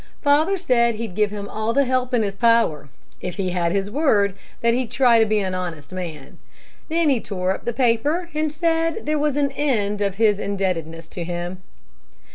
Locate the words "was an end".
9.19-10.01